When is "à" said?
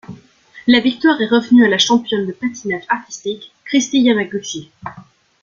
1.63-1.69